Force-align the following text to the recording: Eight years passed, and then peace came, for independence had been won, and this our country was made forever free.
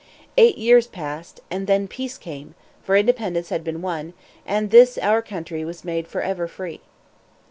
Eight 0.35 0.57
years 0.57 0.87
passed, 0.87 1.41
and 1.51 1.67
then 1.67 1.87
peace 1.87 2.17
came, 2.17 2.55
for 2.81 2.95
independence 2.97 3.49
had 3.49 3.63
been 3.63 3.83
won, 3.83 4.15
and 4.47 4.71
this 4.71 4.97
our 4.97 5.21
country 5.21 5.63
was 5.63 5.85
made 5.85 6.07
forever 6.07 6.47
free. 6.47 6.81